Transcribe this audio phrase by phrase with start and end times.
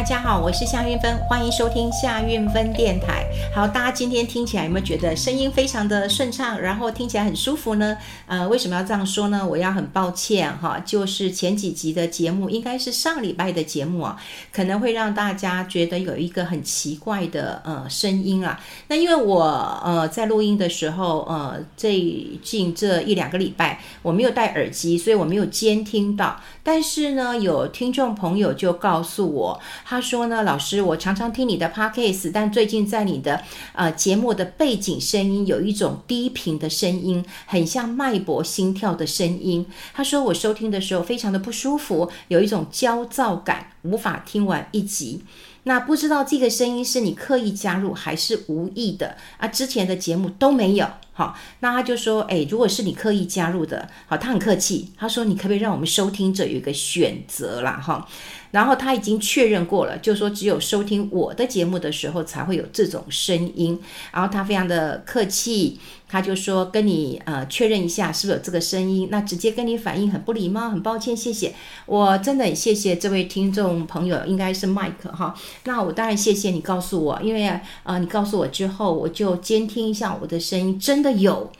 [0.00, 3.26] 大家好，我是夏韵芬，欢迎收听夏韵芬电台。
[3.54, 7.98] 好，大家今天听起来有没有觉得声音非常的顺畅，然后听起来很舒服呢？
[8.26, 9.46] 呃，为什么要这样说呢？
[9.46, 14.16] 我要很抱歉哈，就是前几集的节目，应该是上礼拜的节目啊，
[14.50, 18.58] 可能会让大家觉得有一个很奇怪的呃声音啊。
[18.88, 19.44] 那因为我
[19.84, 26.40] 呃在录音的时候，呃最近这一两个礼拜我没有戴耳机，所以我没有监听到。
[26.62, 29.60] 但是呢，有听众朋友就告诉我。
[29.90, 39.66] 他说呢，老师，我常常听你的 podcast，但最近在你的呃节目的背景声音有一种低频的声音，很像脉搏心跳的声音。
[39.92, 45.24] 他说我收听的时候非常的不舒服，有一种焦躁感，无法听完一集。
[45.64, 49.48] 那不知道这个声音是你刻意加入还是无意的啊？
[49.48, 50.86] 之前的节目都没有。
[51.12, 57.80] 好，那他就说，诶，如果是你刻意加入的，好，他很客气，他说你可不可以让我们收听者有一个选择啦？
[57.82, 58.06] 哈。
[58.50, 63.80] 然后他已经确认过了，就说只有收听我的节目的时候才会有这种声音。
[64.10, 71.54] 然后他非常的客气，他就说跟你呃确认一下是不是有这个声音，那直接跟你反映很不礼貌，很抱歉，谢谢。
[71.86, 75.32] 我真的很谢谢这位听众朋友，应该是 Mike 哈。
[75.66, 77.48] 那我当然谢谢你告诉我，因为
[77.84, 81.50] 呃你告诉我之后，我就监听一下我的声音，真真的有。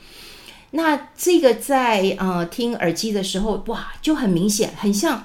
[0.69, 5.23] 那这个在呃听耳机的时候，哇，就很明显，很像。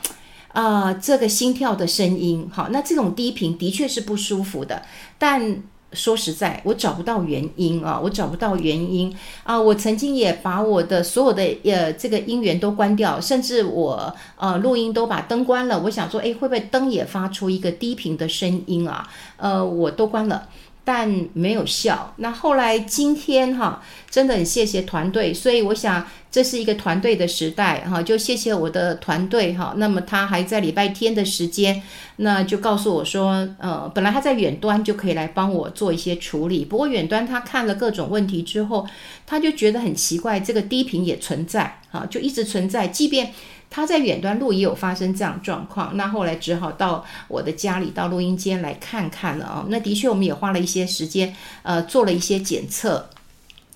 [0.53, 4.81] 啊、这个心跳的声音，好，那这种低频的确是不舒服的。
[5.19, 9.61] 但说实在，我找不到原因啊，我找不到原因啊。
[9.61, 15.79] 我曾经也把我的所有的呃这个音源都关掉，甚至我呃录音都把灯关了。
[15.83, 19.07] 我想说，哎，会不会灯也发出一个低频的声音啊？
[19.37, 20.49] 呃，我都关了。
[20.87, 22.15] 但没有效。
[22.19, 29.75] 那后来今天哈，真的很谢谢团队，所以我想这是一个团队的时代哈，就谢谢我的团队哈。
[29.79, 31.83] 那么他还在礼拜天的时间，
[32.19, 38.87] 那就告诉我说，呃，本来他在远端就可以来帮我做一些处理，不过远端他看了各种问题之后，
[39.27, 43.33] 他就觉得很奇怪，这个低频也存在啊，就一直存在，即便。
[43.69, 49.67] 他在远端录也有发生这样状况，那后来只好到我的家里，到录音间来看看了啊。
[49.69, 53.11] 那的确，我们也花了一些时间，呃，做了一些检测，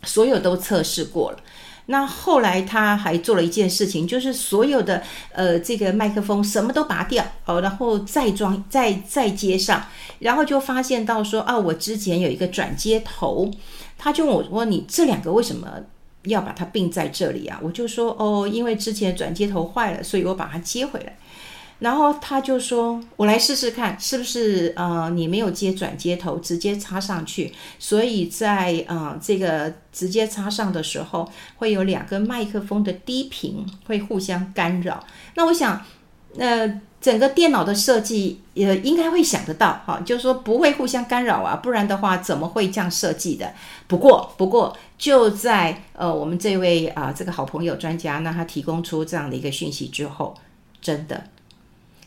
[0.04, 1.38] 所有都测试过了。
[1.86, 5.02] 那后来他还做了一件事情，就是所有的
[5.32, 9.84] 呃这个麦克风什么都拔掉哦，然后再装再再接上，
[10.20, 13.50] 然后就发现到说啊，我之前有一个转接头，
[13.98, 15.68] 他就问我说，你这两个为什么？
[16.24, 21.16] 要把它并在这里啊，我就说哦，因为之前转接头坏了，所以我把它接回来。
[21.78, 31.26] 然后他就说，我来试试看是不是呃你没有接转接头，直接插上去，所以在呃这个直接插上的时候，
[31.56, 35.02] 会有两个麦克风的低频会互相干扰。
[35.34, 35.82] 那我想，
[36.36, 36.80] 呃。
[37.00, 43.54] 整个电脑的设计也应该会想得到，哈，就是说不会互相干扰啊，不然的话怎么会这样设计的？
[43.86, 50.34] 不过，不过就在呃我们这位啊、这个好朋友专家，那他提供出这样的一个讯息之后，
[50.82, 51.24] 真的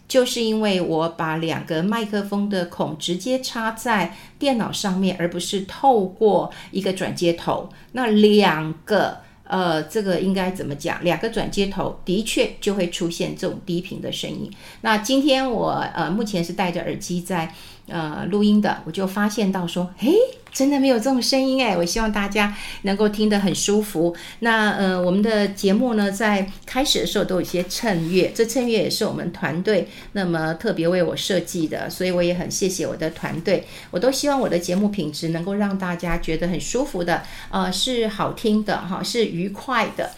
[0.07, 9.17] 就是因为我把两个麦克风的孔直接插在电脑上面，而不是透过一个转接头，那两个。
[9.53, 11.03] 呃，这个应该怎么讲？
[11.03, 14.51] 两个转接头的确就会出现这种低频的声音。
[14.81, 17.53] 那今天我呃目前是戴着耳机在
[17.87, 20.13] 呃录音的，我就发现到说，诶。
[20.53, 21.75] 真的没有这种声音哎！
[21.75, 24.15] 我希望大家能够听得很舒服。
[24.41, 33.65] 那呃，我们的节目呢，在开始的时候都有一些衬乐，这衬乐也是我们团队那么特别为我设计的，所以我也很谢谢我的团队。
[33.89, 40.11] 我都希望我的节目品质能够让大家觉得很舒服的，呃，是好听的哈，是愉快的。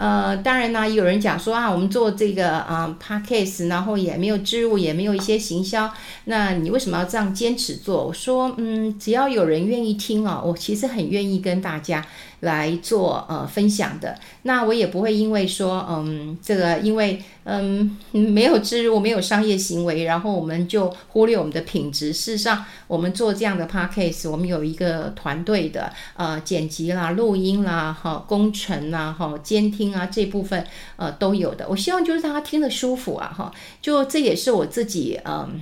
[0.00, 5.92] 呃，当然呢，有人讲说啊，我们做这个啊 Podcast 然后也没有置入，也没有一些行销，
[6.24, 8.06] 那你为什么要这样坚持做？
[8.06, 12.02] 我说，嗯，只要有人愿意听啊，我其实很愿意跟大家。
[12.40, 22.12] 来做呃分享的，那我也不会因为说嗯这个因为嗯没有置入没有商业行为，然后我们就忽略我们的品质。
[22.12, 30.66] 事实上，我们做这样的 podcast，我们有一个团队的呃剪辑啦、录音啦、哈工程啦、哈监听啊这部分
[30.96, 31.66] 呃都有的。
[31.68, 33.52] 我希望就是大家听得舒服啊哈，
[33.82, 35.60] 就这也是我自己嗯。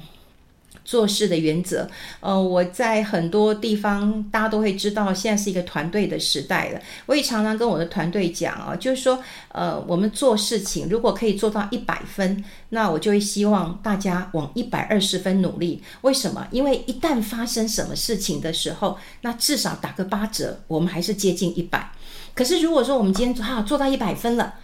[0.88, 1.86] 做事的原则，
[2.20, 6.80] 呃，我在很多地方，大家都会知道，现在是一个团队的时代了。
[7.04, 15.82] 我也常常跟我的团队讲啊，就是说，呃，我们做事情如果可以做到一百分，那我就会希望大家往一百二十分努力。
[16.00, 16.46] 为什么？
[16.50, 21.92] 因为一旦发生什么事情的时候，那至少打个八折，我们还是接近一百。
[22.34, 24.54] 可是如果说我们今天啊做到一百分了，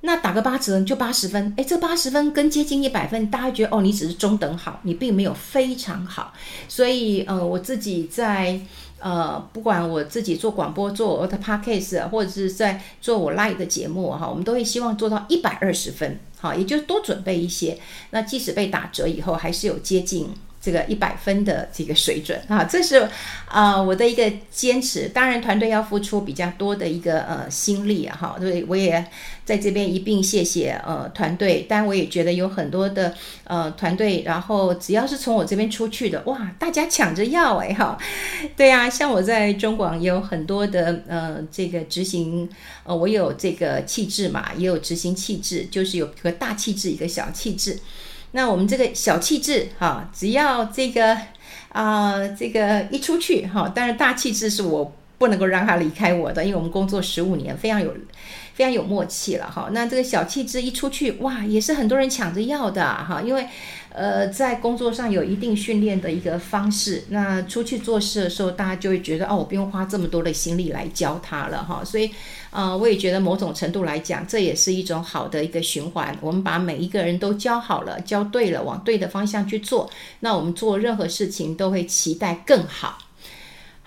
[0.00, 6.32] 那打个八折就八十分，诶，这八十分跟接近一百分，大家觉得哦，你只是中等好，你并没有非常好。
[6.68, 8.60] 所以，呃，我自己在
[9.00, 17.78] 呃，不管我自己做广播、做我的 podcast，或者是在做我 live 的节目哈，我们都会希望做到一百二十分，好，也就多准备一些。
[18.10, 20.28] 那即使被打折以后，还是有接近。
[20.60, 23.08] 这个一百分的这个水准啊，这是
[23.46, 25.08] 啊、我的一个坚持。
[25.08, 29.06] 当然，团队要付出比较多的一个呃心力啊，哈，所以我也
[29.44, 31.64] 在这边一并谢谢呃团队。
[31.68, 33.14] 但我也觉得有很多的
[33.44, 37.96] 呃团队，然后只要是从我这边出去的，哇，大家抢着要哎哈，
[38.56, 42.48] 对、啊，像我在中广也有很多的呃这个执行
[42.84, 47.78] 呃，我有这个气质嘛，也有执行气质，就是有个大气质，一个小气质。
[48.32, 51.16] 那我们这个小气质哈，只要这个
[51.70, 57.94] 啊、这个一出去哈，当然大气质是我不能够让他离开我的，因为我们工作十五年，非常有
[58.58, 59.68] 非常有默契了哈。
[59.70, 63.46] 那这个小气质一出去，哇，也是很多人抢着要的哈，因为
[63.90, 72.10] 呃，在工作上有一定训练的一个方式，那出去做事的时候，大家就会觉得哦，我不用花这么多的心力来教他了哈，所以。
[72.50, 76.16] 呃，我也觉得某种程度来讲，这也是一种好的一个循环。
[76.22, 79.90] 我们把每一个人都教好了，教对了，往对的方向去做，
[80.20, 82.96] 那我们做任何事情都会期待更好。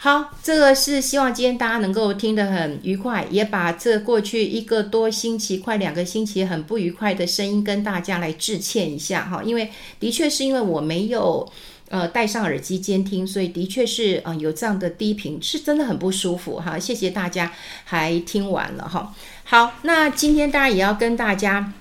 [0.04, 9.70] 好，这个是希望今天大家能够听得很愉快，也把这过去一个多星期、快两个星期很不愉快的声音跟大家来致歉一下哈，因为
[10.00, 11.48] 的确是因为我没有。
[11.92, 16.80] 呃，戴上耳机监听，所以的确是呃有这样的低频，是真的很不舒服哈。
[16.80, 17.52] 谢谢大家
[17.84, 19.14] 还听完了哈。
[19.44, 21.74] 好，那今天当然也要跟大家。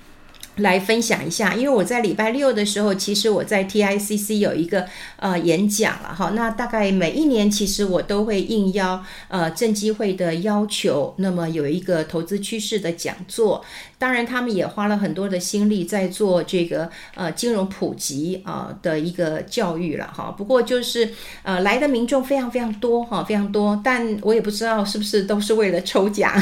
[0.57, 6.31] 来分享一下，因为我在礼拜六的时候，其实我在 TICC 有一个呃演讲了哈。
[6.35, 13.63] 那大概每一年，其实我都会应邀呃证基会的要求，那么有一个投资趋势的讲座。
[13.97, 20.33] 当然，他们也花了很多的心力在做这个呃金融普及啊、呃、的一个教育了哈。
[20.37, 21.13] 不过就是
[21.43, 26.33] 呃来的民众非常非常多哈，非常多，但我也不知道是不是都是为了抽奖，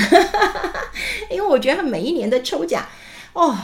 [1.30, 2.84] 因为我觉得每一年的抽奖
[3.34, 3.56] 哦。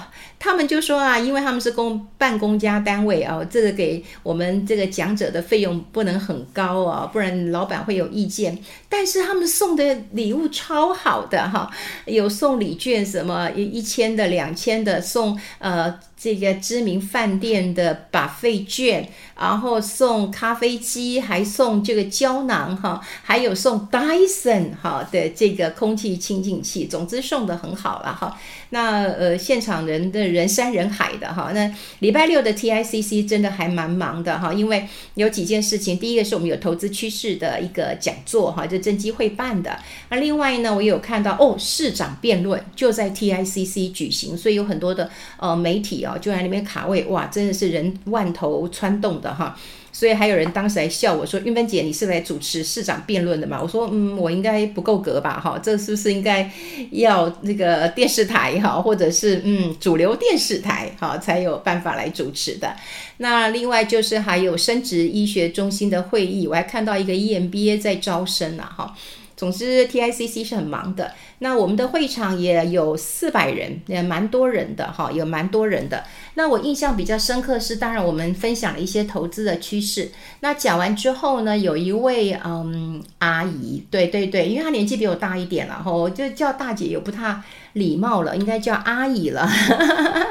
[0.45, 8.55] 他们就说啊，因为他们是公办公家单位啊，这个给我们这个讲者的费用不能很高啊，不然老板会有意见。
[8.87, 11.67] 但是他们送的礼物超好的哈，
[12.05, 15.99] 有送礼券，什么一千的、两千的，送呃。
[16.25, 19.07] 这个知名饭店的把费券，
[19.39, 28.35] 然后送咖啡机，还送这个胶囊哈，还有送 Dyson 哈的这个空气清净器，总之送的很好了哈。
[28.71, 31.51] 那呃，现场人的人山人海的哈。
[31.53, 35.95] 那礼拜六的 TICC 真的还蛮忙的哈，因为有几件事情。
[35.99, 39.77] 第一个是我们有投资趋势的一个讲座哈，就证基会办的。
[40.09, 45.07] 那另外呢，我有看到哦，市长辩论就在 TICC 举行，所以有很多的
[45.37, 46.14] 呃媒体啊。
[46.17, 49.57] 就在那边卡位，哇，真的是人万头攒动的哈，
[49.91, 55.39] 所以还有人当时还笑我说：“韵芬姐，你是来主持市长辩论的吗？”我说：“嗯，我应该不够格吧？
[55.39, 56.49] 哈，这是不是应该
[56.91, 62.75] 要那个电视台哈，或者是嗯主流电视台哈才有办法来主持的？
[63.17, 68.95] 那另外就是还有生殖医学中心的会议，我还看到一个 EMBA 在招生啊，哈。”
[69.35, 71.13] 总之，TICC 是很忙的。
[71.39, 76.05] 那我们的会场也有四百人，也蛮多人的哈，有蛮多人的。
[76.35, 80.11] 那我印象比较深刻是，当然我们分享了一些投资的趋势。
[80.39, 87.41] 那讲完之后呢，有一位嗯阿姨，对对对，因为她年纪比我大一点了哈，我就叫大姐也不太
[87.73, 89.49] 礼貌了，应该叫阿姨了。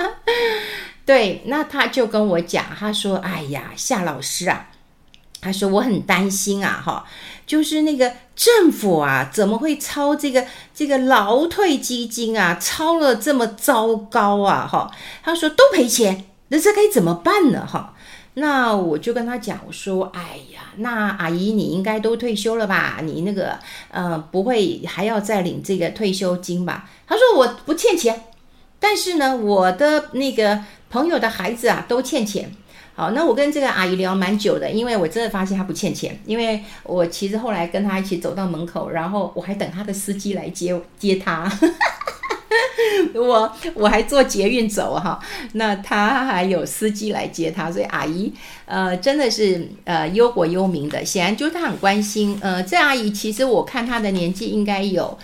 [1.05, 4.71] 对，那她就跟我讲，她说：“哎呀，夏老师啊。”
[5.45, 7.05] 他说：“我很担心啊，哈，
[7.47, 14.91] 就是那个政府啊，怎么会超这个这个劳退基金啊，超了这么糟糕啊，哈。”
[15.23, 17.67] 他说：“都赔钱，那这该怎么办呢？
[17.67, 17.95] 哈。”
[18.37, 22.99] 那我就跟他讲，我说：“哎呀，那阿姨你应该都退休了吧？
[23.03, 23.57] 你那个
[23.91, 28.25] 呃，不会还要再领这个退休金吧？”他说：“我不欠钱，
[28.81, 32.51] 但是呢，我的那个朋友的孩子啊，都欠钱。”
[32.97, 41.51] 好，那我跟这个阿姨聊蛮久的，因为我真的发现她不欠钱，因为我其实后来跟她一起走到门口，然后我还等她的司机来接接她，
[43.15, 45.19] 我我还坐捷运走哈，
[45.55, 48.33] 那她还有司机来接她，所以阿姨
[48.65, 52.39] 呃真的是呃忧国忧民的，显然就是她很关心。
[52.41, 55.19] 呃，这阿姨其实我看她的年纪应该有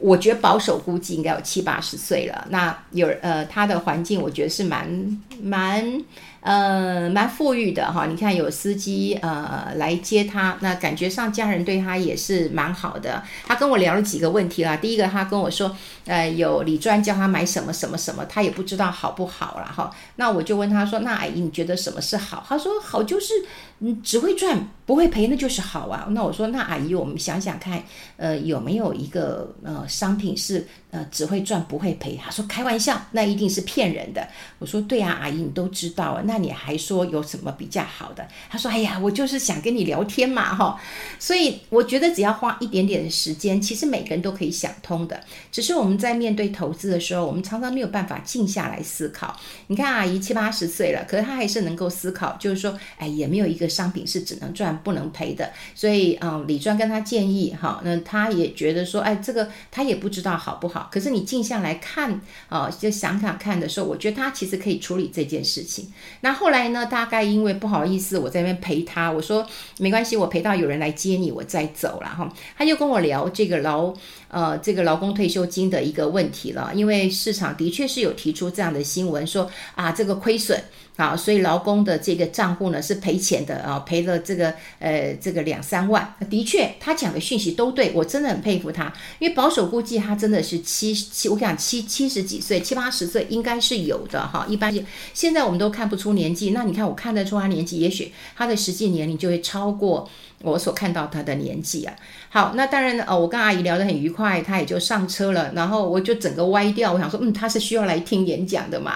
[0.00, 2.46] 我觉得保守估计应该有七八十岁了。
[2.50, 6.02] 那有呃，他的环境我觉得是蛮蛮。
[6.42, 13.22] 呃，蛮富裕的哈，你看有司机呃来接他，那感觉上家人对他也是蛮好的。
[13.44, 15.76] 他跟我聊了几个问题啦，第一个他跟我说，
[16.06, 19.90] 呃，有李专叫他买什么什么什么，他也不知道好不好啦哈。
[20.16, 22.42] 那我就问他说，那阿姨你觉得什么是好？
[22.48, 23.34] 他说好就是
[23.80, 26.06] 嗯只会赚不会赔，那就是好啊。
[26.10, 27.82] 那我说那阿姨我们想想看，
[28.16, 32.18] 呃有没有一个呃商品是呃只会赚不会赔？
[32.22, 34.26] 他说开玩笑，那一定是骗人的。
[34.58, 36.22] 我说对啊，阿姨你都知道啊。
[36.24, 38.26] 那你还说有什么比较好的？
[38.48, 40.80] 他说：“哎呀，我就是想跟你聊天嘛，哈。”
[41.18, 45.20] 所以我觉得只要花一点点的时间，其实每个人都可以想通的。
[45.52, 49.38] 只是我们在面对投资的时候，我们常常没有办法静下来思考。
[49.68, 55.50] 你看阿姨七八十岁了，可是她还是能够思考，就是说，哎，也没有一个商品是只能赚不能赔的。
[55.74, 60.79] 所以，嗯，李专跟他建议，哈，那他也觉得说，哎，这个他也不知道好不好。
[60.90, 65.92] 可是你静下来看，啊，就想想看的时候，我觉得他其实可以处理这件事情。
[66.20, 66.86] 那后来呢？
[66.86, 69.10] 大概因为不好意思，我在那边陪他。
[69.10, 69.46] 我说
[69.78, 72.32] 没关系，我陪到有人来接你，我再走了哈。
[72.56, 73.94] 他就跟我聊这个劳
[74.30, 80.62] 呃这个劳工退休金的一个问题了，因为市场的确是有提出这样的新闻说啊这个亏损。
[80.96, 86.14] 啊，所以劳工的这个账户呢是赔钱的啊，赔了这个呃这个两三万。
[86.28, 94.44] 的确，他讲的讯息都对，我真的很佩服他，因为保守估计他真的是七七，我想七七十几岁，七八十岁应该是有的哈。
[94.46, 94.70] 一般
[95.14, 100.06] 现在我们都看不出年纪，那你看我看得出他年纪，也许他的实际年龄就会超过
[100.42, 101.94] 我所看到他的年纪啊。
[102.28, 108.94] 好，那当然呢，哦，我跟阿姨聊得很愉快，她也就上车了，然后我就整个歪掉，我想说，嗯，她是需要来听演讲的嘛。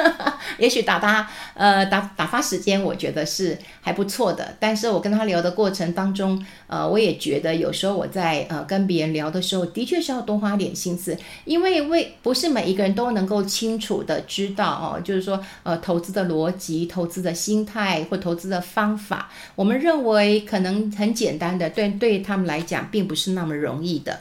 [0.58, 4.56] 也许打发呃打打发时间，我觉得是还不错的。
[4.58, 24.20] 但是我跟他聊的过程当中，呃，我也觉得有时候我在呃跟别人聊的时候，的确是要多花点心思，因为为不是每一个人都能够清楚的知道哦，就是说呃投资的逻辑、投资的心态或投资的方法，我们认为可能很简单的，对对他们来讲并不是那么容易的。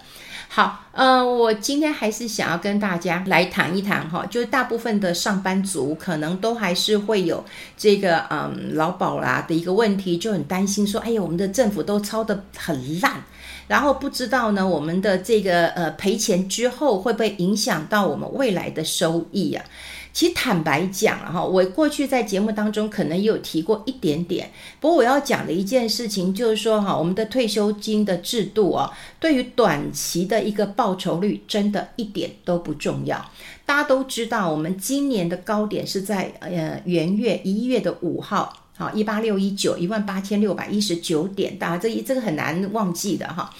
[0.53, 7.41] 好，呃，我今天还是想要跟大家来谈一谈哈，就是大部分的上班族可能都还是会有
[7.77, 13.23] 这个嗯劳保啦的一个问题，就很担心说，哎呀，我们的政府都操得很烂，
[13.71, 19.63] 然后不知道呢，我们的这个呃赔钱之后会不会影响到我们未来的收益啊？
[20.11, 24.51] 其实坦白讲了哈，我过去在节目当中可能也有提过一点点。
[24.81, 33.25] 不过我要讲的一件事情就是说哈，我们的退休金的制度哦，对于短期的一个报酬率，真的一点都不重要。
[33.65, 43.53] 大家都知道，我们今年的高点是在呃元月一月的五号，啊一八六一九一万八千六百一十九点，大家这一这个很难忘记的哈。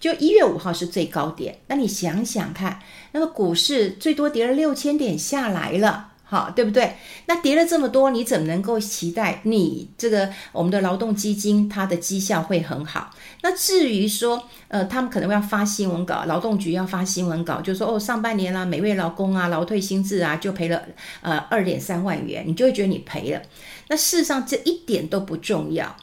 [0.00, 2.78] 就一月五号是最高点，那你想想看，
[3.10, 6.94] 那么股市最多跌了六千点下来了，好，对不对？
[7.24, 13.10] 那跌了这么多，你怎么能够期待你这个我们的劳动基金它的绩效会很好？
[13.40, 20.82] 那至于说，呃，他们可能会要发新闻稿，劳动局要发新闻稿，就说哦，上半年啊，每位劳工啊，劳退薪资啊，就赔了
[21.22, 23.40] 呃二点三万元，你就会觉得你赔了。
[23.88, 25.96] 那事实上这一点都不重要，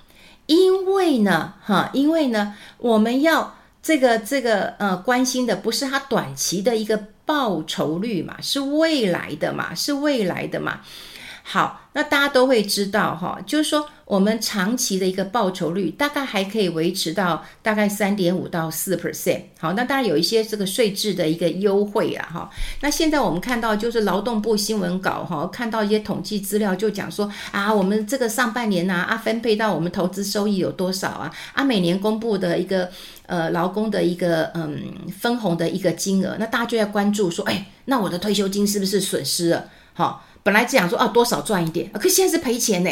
[0.48, 3.56] 因为呢，哈，因为呢，我们要。
[3.86, 10.82] 这个这个呃，关心的不是他短期的一个报酬率嘛，是未来的嘛，是未来的嘛。
[11.44, 19.42] 好，那大家都会知道哈，就是说我们长期的一个报酬率大概还可以维持到大概三点五到四 percent。
[19.60, 22.50] 好，那当然有一些这个税制的一个优惠啊哈。
[22.82, 32.88] 那现在我们看到就是劳动部新闻稿哈，看到一些统计资料就讲说啊，我们这个上半年啊啊分配到我们投资收益有多少啊啊每年公布的一个
[33.26, 34.84] 呃劳工的一个嗯
[35.20, 39.66] 分红的一个金额，那大家就要关注说，哎，那我的退休金是不是损失了？
[39.94, 40.24] 好。
[40.44, 42.90] 本来只想说啊，多少赚一点，可现在是赔钱呢，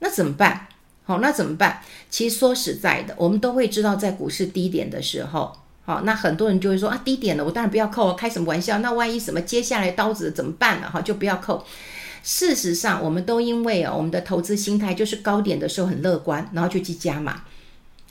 [0.00, 0.66] 那怎么办？
[1.04, 1.80] 好，那怎么办？
[2.10, 5.52] 其实说实在的，我们都会知道，在股市低点的时候，
[5.84, 8.78] 好，那很多人就会说啊，低点了，我当然不要扣，开什么玩笑？
[8.78, 10.88] 那万一什么接下来刀子怎么办呢？
[10.90, 11.64] 哈，就不要扣。
[12.22, 17.42] 事实上，我们都因为啊，我们的投资心态就是高点的时候很乐观，然后就去加码。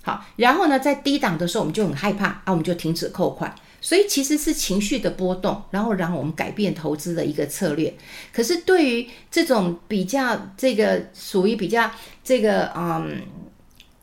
[0.01, 3.53] 好，然后呢，在低档的时候我们就很害怕啊，我们就停止扣款。
[3.81, 7.93] 所以其实是情绪的波动，然后让我们改变投资的一个策略。
[8.33, 11.89] 可是对于这种比较这个属于比较
[12.23, 13.21] 这个嗯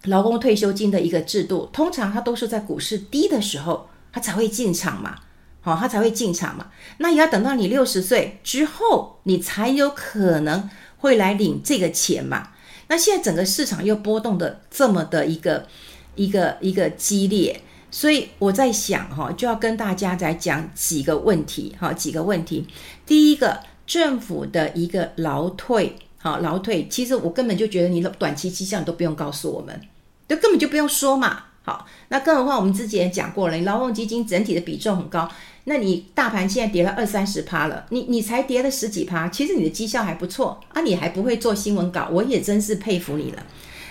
[0.05, 5.17] 劳工退休金的一个制度，通常它都是在股市低的时候，它才会进场嘛，
[5.61, 6.71] 好、哦，它才会进场嘛。
[6.99, 12.51] 那也要等到你六十岁之后，你才有可能会来领这个钱嘛。
[12.89, 15.67] 那现在整个市场又波动的这么的一个
[16.15, 17.61] 一个一个激烈。
[17.97, 22.67] 所以我在想哈，就要跟大家来讲几个问题哈，几个问题。
[23.07, 29.81] 第一个，政府的一个劳退，好劳退，其实我根本就觉得你的短期绩效你都不用告诉我们，
[30.29, 31.45] 就根本就不用说嘛。
[31.63, 35.27] 好，那更何况我们之前也讲过了，你劳动基金整体的比重很高，
[35.65, 43.43] 那你大盘现在跌了二三十趴了，你你才跌了十几趴，其实你的绩效还不错啊，你还不会做新闻稿，我也真是佩服你了。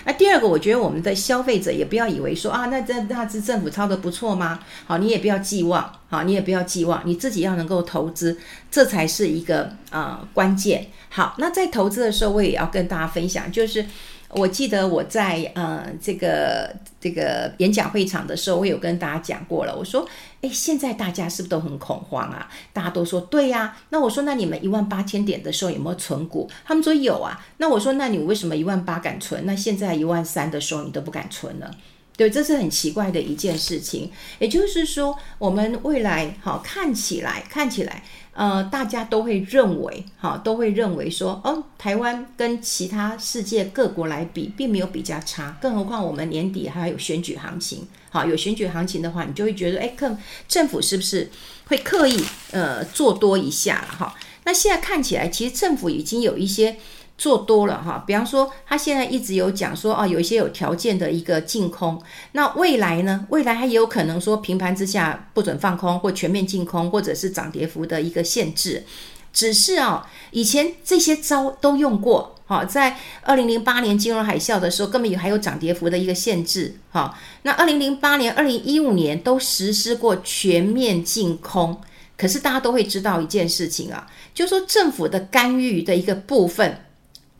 [0.06, 4.60] 那第二个，我觉得我们的消费者也不要以为说啊，那这那这政府操得不错吗？
[4.86, 8.38] 好，你也不要寄望，好，你也不要寄望，你自己要能够投资，
[8.70, 10.86] 这才是一个呃关键。
[11.08, 13.84] 好，那在投资的时候，我也要跟大家分享，就是。
[14.30, 19.74] 我记得我在呃这个这个演讲会场的时候，我有跟大家讲过了。
[19.74, 20.06] 我说，
[20.40, 22.50] 诶，现在大家是不是都很恐慌啊？
[22.72, 23.76] 大家都说对呀。
[23.90, 26.50] 那我说，那你们一万八千点的时候有没有存股？
[26.64, 27.40] 他们说有啊。
[27.58, 29.46] 那我说，那你为什么一万八敢存？
[29.46, 31.70] 那现在一万三的时候你都不敢存了？
[32.16, 34.10] 对，这是很奇怪的一件事情。
[34.38, 38.02] 也就是说，我们未来好看起来看起来。
[38.32, 45.56] 呃，大家都会认为，哈，都会认为说，哦，台湾跟其他世界各国来比，并没有比较差。
[45.58, 51.30] 更何况我们年底还有选举行情，好，有选举行情的话，你就会觉得，哎，看政府是不是
[51.68, 54.14] 会刻意呃做多一下了，哈。
[54.44, 56.76] 那现在看起来，其实政府已经有一些。
[57.18, 62.00] 做多了哈，比方说他现在一直有讲说哦，有一些有条件的一个净空，
[62.32, 63.26] 那未来呢？
[63.30, 68.84] 未来还有可能说平盘之下不准放空或全面净空，或者是涨跌幅的一个限制。
[69.32, 69.94] 只是啊、哦，
[70.30, 77.18] 以前这些招都用过哈，在二零零八年金融海啸的时候，根本有还有涨跌幅的一个限制哈。
[77.42, 81.80] 那二零零八年、二零一五年都实施过全面净空，
[82.18, 86.82] 可是大家都会知道一件事情啊，就说政府的干预的一个部分。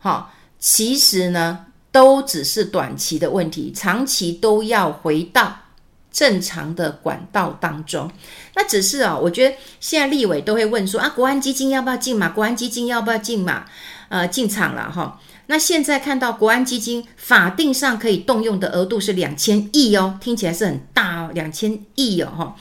[0.06, 5.52] 好，其实呢，都只是短期的问题，长期都要回到
[6.12, 8.08] 正常的管道当中。
[8.54, 12.28] 那只是啊，我觉得现在立委都会问说啊，国安基金要不要进嘛？
[12.28, 13.64] 国安基金要不要进嘛？
[14.08, 15.20] 呃，进场了哈。
[15.48, 22.56] 那现在看到国安基金法定上可以动用的额度是两千亿哦，听起来是很大哦，两千亿哦哈。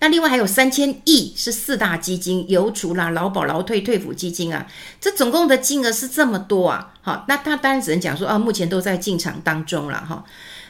[0.00, 4.66] 那另外还有三千亿是四大基金，邮储啦、劳保、劳退、退抚基金啊，
[5.00, 6.94] 这总共的金额是这么多啊！
[7.02, 10.24] 好，那他当然只能讲说啊，目前都在进场当中了哈。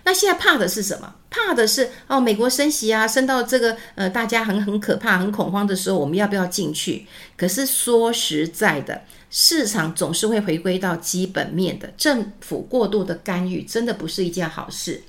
[0.04, 1.14] 那现在怕的是什么？
[1.28, 7.06] 怕的是哦，美国升息啊，升到这个呃，大家很很可怕、很恐慌的时候，我们要不要进去？
[7.36, 15.02] 可是说实在的，市场总是会回归到基本面的，政府过度的干预真的不是一件好事。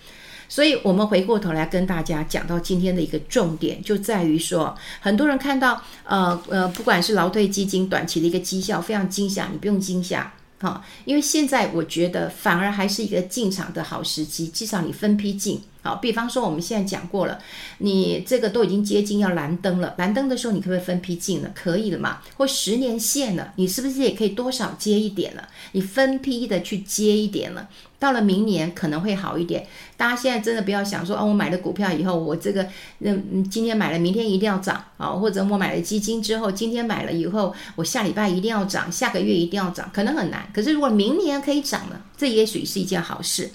[0.50, 15.62] 所以，我们回过头来跟大家讲到今天的一个重点，就在于说，很多人看到，呃呃，不管是劳退基金短期的一个绩效非常惊吓，你不用惊吓，哈，因为现在我觉得反而还是一个进场的好时机，至少你分批进。
[15.82, 17.39] 好，比方说我们现在讲过了，
[17.78, 21.50] 你这个都已经接近要蓝灯了，蓝灯的时候你可不可以分批进了？
[21.56, 22.20] 可以了嘛？
[22.36, 25.48] 或十年线了，你是不是也可以多少接一点了？
[25.72, 29.65] 你分批的去接一点了，到了明年可能会好一点。
[29.96, 32.68] 大家现在真的不要想说，哦，我买了股票以后，我这个
[33.00, 40.46] 嗯今天买了，明天一定要涨啊，或者我买了基金之后，今天买了以后，我下礼拜一定要涨，下个月一定要涨，可能很难。
[40.54, 43.50] 可是如果明年可以涨了，这也许是一件好事。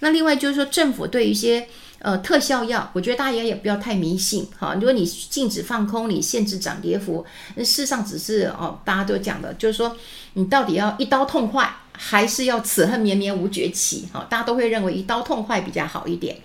[0.00, 1.66] 那另外就是说，政府对一些
[2.00, 4.74] 呃特效药，我觉得大家也不要太迷信哈。
[4.74, 9.96] 如果你禁止放空，你限制涨跌幅，那事实上只是哦，大家都讲的，就是说
[10.34, 14.06] 你到底要一刀痛快，还是要此恨绵绵无绝期？
[14.12, 16.36] 哈，大家都会认为一刀痛快比较好一点。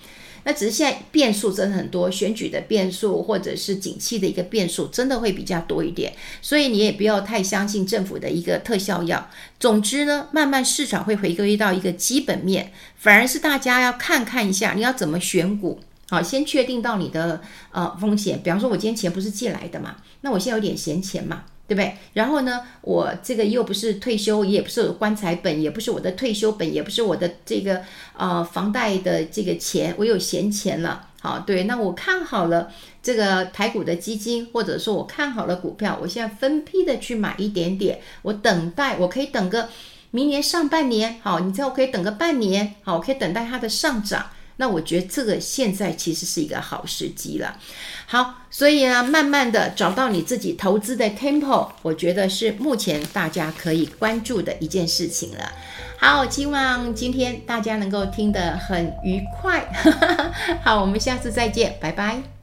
[0.43, 9.29] 那只是现在变数真的很多，选举的变数或者是景气的一个变数，真的会比较多一点，所以你也不要太相信政府的一个特效药。
[9.59, 15.79] 总之呢，慢慢市场会回归到一个基本面，反而是大家要看看一下你要怎么选股。
[16.09, 21.43] 好，先确定到你的呃风险，比方说我今天钱不是借来的嘛，那我现在有点闲钱嘛。
[21.71, 21.95] 对不对？
[22.15, 27.81] 然后呢，我这个又不是退休，也不是棺材本，也不是我的退休本，也不是我的这个
[28.17, 31.07] 呃房贷的这个钱，我有闲钱了。
[31.21, 32.69] 好，对，那我看好了
[33.01, 39.69] 这个台股的基金，或者说我看好了股票，我现在分批的去买一点点，我等待，我可以等个
[40.09, 44.25] 明年上半年，好，你知道我可以等个半年，好，我可以等待它的上涨。
[44.57, 47.57] 那我觉得这个现在其实是一个好时机了。
[48.05, 55.51] 好，所以呢，慢慢的找到你自己投资的 temple，我觉得是目前大家可以关注的一件事情了。
[55.97, 59.65] 好，希望今天大家能够听得很愉快。
[60.63, 62.40] 好，我们下次再见，拜拜。